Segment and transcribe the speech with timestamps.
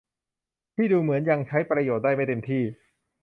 [0.75, 2.63] ที่ดูเหมือนยังใช้ประโยชน์ได้ไม่เต็มที่